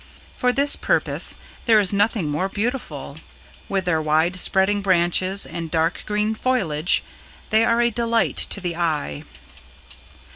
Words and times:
For 0.35 0.51
this 0.51 0.75
purpose 0.75 1.35
there 1.67 1.79
is 1.79 1.93
nothing 1.93 2.27
more 2.27 2.49
beautiful. 2.49 3.17
With 3.69 3.85
their 3.85 4.01
wide 4.01 4.35
spreading 4.35 4.81
branches 4.81 5.45
and 5.45 5.69
dark 5.69 6.01
green 6.07 6.33
foliage, 6.33 7.03
they 7.51 7.63
are 7.63 7.81
a 7.81 7.91
delight 7.91 8.37
to 8.49 8.59
the 8.59 8.75
eye. 8.75 9.25